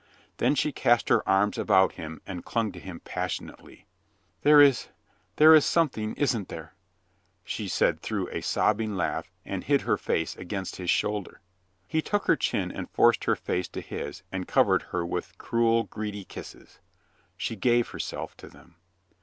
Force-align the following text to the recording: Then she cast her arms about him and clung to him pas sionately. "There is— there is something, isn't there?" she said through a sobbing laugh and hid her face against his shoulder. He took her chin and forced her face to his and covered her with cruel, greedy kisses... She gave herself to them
Then 0.37 0.55
she 0.55 0.71
cast 0.71 1.09
her 1.09 1.21
arms 1.29 1.59
about 1.59 1.91
him 1.91 2.23
and 2.25 2.43
clung 2.43 2.71
to 2.71 2.79
him 2.79 3.01
pas 3.01 3.33
sionately. 3.37 3.83
"There 4.41 4.59
is— 4.59 4.87
there 5.35 5.53
is 5.53 5.63
something, 5.63 6.15
isn't 6.15 6.49
there?" 6.49 6.73
she 7.43 7.67
said 7.67 8.01
through 8.01 8.27
a 8.29 8.41
sobbing 8.41 8.95
laugh 8.95 9.29
and 9.45 9.63
hid 9.63 9.81
her 9.81 9.97
face 9.99 10.35
against 10.37 10.77
his 10.77 10.89
shoulder. 10.89 11.39
He 11.87 12.01
took 12.01 12.25
her 12.25 12.35
chin 12.35 12.71
and 12.71 12.89
forced 12.89 13.25
her 13.25 13.35
face 13.35 13.67
to 13.67 13.79
his 13.81 14.23
and 14.31 14.47
covered 14.47 14.81
her 14.89 15.05
with 15.05 15.37
cruel, 15.37 15.83
greedy 15.83 16.23
kisses... 16.23 16.79
She 17.37 17.55
gave 17.55 17.89
herself 17.89 18.35
to 18.37 18.47
them 18.47 18.77